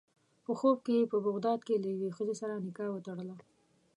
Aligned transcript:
په 0.45 0.51
خوب 0.59 0.77
کې 0.85 0.93
یې 0.99 1.05
په 1.11 1.17
بغداد 1.27 1.59
کې 1.67 1.81
له 1.83 1.87
یوې 1.93 2.09
ښځې 2.17 2.35
سره 2.41 2.53
نکاح 2.67 2.89
وتړله. 2.93 3.35